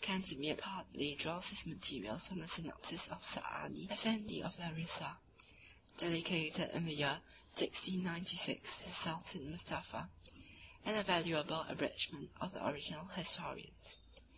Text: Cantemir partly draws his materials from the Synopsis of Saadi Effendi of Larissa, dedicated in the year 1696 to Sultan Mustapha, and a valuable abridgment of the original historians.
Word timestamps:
Cantemir 0.00 0.56
partly 0.56 1.14
draws 1.16 1.48
his 1.48 1.66
materials 1.66 2.26
from 2.26 2.38
the 2.38 2.48
Synopsis 2.48 3.08
of 3.08 3.22
Saadi 3.26 3.88
Effendi 3.90 4.42
of 4.42 4.58
Larissa, 4.58 5.18
dedicated 5.98 6.70
in 6.74 6.86
the 6.86 6.94
year 6.94 7.20
1696 7.56 8.84
to 8.84 8.90
Sultan 8.90 9.50
Mustapha, 9.50 10.08
and 10.86 10.96
a 10.96 11.02
valuable 11.02 11.60
abridgment 11.68 12.30
of 12.40 12.54
the 12.54 12.66
original 12.66 13.04
historians. 13.08 13.98